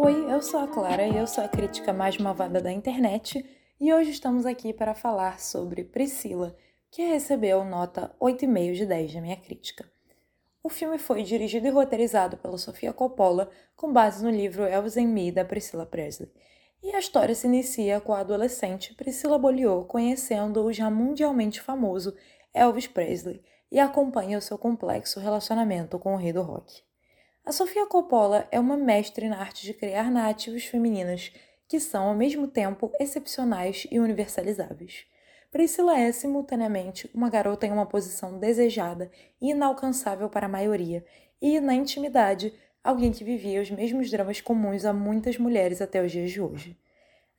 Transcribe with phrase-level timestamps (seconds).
[0.00, 3.44] Oi, eu sou a Clara e eu sou a crítica mais malvada da internet
[3.80, 6.54] e hoje estamos aqui para falar sobre Priscila,
[6.88, 9.90] que recebeu nota 8,5 de 10 da minha crítica.
[10.62, 15.08] O filme foi dirigido e roteirizado pela Sofia Coppola com base no livro Elvis and
[15.08, 16.30] Me da Priscilla Presley.
[16.80, 22.14] E a história se inicia com a adolescente Priscilla Beaulieu conhecendo o já mundialmente famoso
[22.54, 26.86] Elvis Presley e acompanha o seu complexo relacionamento com o rei do rock.
[27.48, 31.32] A Sofia Coppola é uma mestre na arte de criar narrativas femininas
[31.66, 35.06] que são, ao mesmo tempo, excepcionais e universalizáveis.
[35.50, 41.02] Priscila é, simultaneamente, uma garota em uma posição desejada e inalcançável para a maioria,
[41.40, 42.52] e, na intimidade,
[42.84, 46.78] alguém que vivia os mesmos dramas comuns a muitas mulheres até os dias de hoje.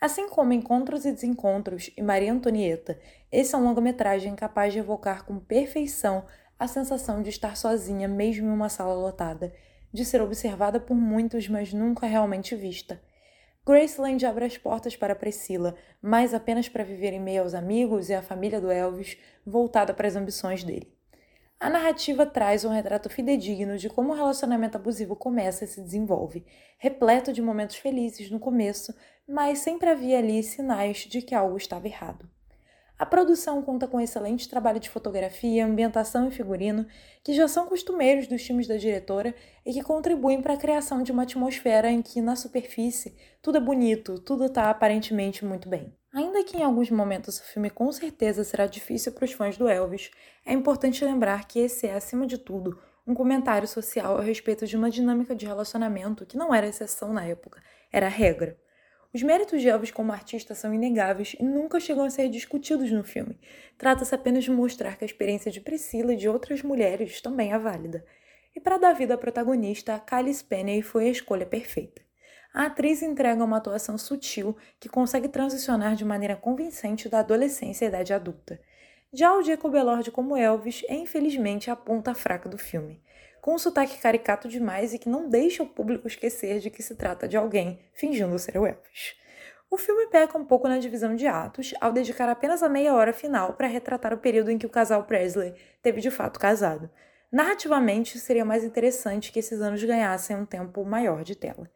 [0.00, 2.98] Assim como Encontros e Desencontros e Maria Antonieta,
[3.30, 6.24] esse é um longa-metragem capaz de evocar com perfeição
[6.58, 9.52] a sensação de estar sozinha mesmo em uma sala lotada
[9.92, 13.00] de ser observada por muitos, mas nunca realmente vista.
[13.66, 18.14] Graceland abre as portas para Priscila, mas apenas para viver em meio aos amigos e
[18.14, 20.90] à família do Elvis, voltada para as ambições dele.
[21.60, 26.46] A narrativa traz um retrato fidedigno de como o relacionamento abusivo começa e se desenvolve,
[26.78, 28.94] repleto de momentos felizes no começo,
[29.28, 32.30] mas sempre havia ali sinais de que algo estava errado.
[32.98, 36.84] A produção conta com excelente trabalho de fotografia, ambientação e figurino,
[37.22, 39.32] que já são costumeiros dos filmes da diretora
[39.64, 43.60] e que contribuem para a criação de uma atmosfera em que, na superfície, tudo é
[43.60, 45.94] bonito, tudo está aparentemente muito bem.
[46.12, 49.68] Ainda que em alguns momentos o filme com certeza será difícil para os fãs do
[49.68, 50.10] Elvis,
[50.44, 54.76] é importante lembrar que esse é, acima de tudo, um comentário social a respeito de
[54.76, 57.62] uma dinâmica de relacionamento que não era exceção na época,
[57.92, 58.58] era regra.
[59.14, 63.02] Os méritos de Elvis como artista são inegáveis e nunca chegam a ser discutidos no
[63.02, 63.38] filme.
[63.78, 67.58] Trata-se apenas de mostrar que a experiência de Priscila e de outras mulheres também é
[67.58, 68.04] válida.
[68.54, 72.02] E para dar vida à protagonista, Kylie Spenney foi a escolha perfeita.
[72.52, 77.88] A atriz entrega uma atuação sutil que consegue transicionar de maneira convincente da adolescência à
[77.88, 78.60] idade adulta.
[79.10, 83.02] Já o Jacob Elord como Elvis é infelizmente a ponta fraca do filme
[83.40, 86.94] com um sotaque caricato demais e que não deixa o público esquecer de que se
[86.94, 89.16] trata de alguém fingindo ser o Elvis.
[89.70, 93.12] O filme peca um pouco na divisão de atos, ao dedicar apenas a meia hora
[93.12, 96.90] final para retratar o período em que o casal Presley teve de fato casado.
[97.30, 101.70] Narrativamente, seria mais interessante que esses anos ganhassem um tempo maior de tela.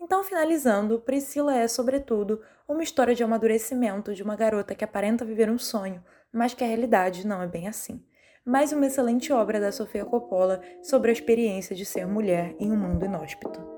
[0.00, 5.50] Então, finalizando, Priscila é, sobretudo, uma história de amadurecimento de uma garota que aparenta viver
[5.50, 6.02] um sonho,
[6.32, 8.02] mas que a realidade não é bem assim
[8.46, 12.76] mais uma excelente obra da Sofia Coppola sobre a experiência de ser mulher em um
[12.76, 13.75] mundo inóspito.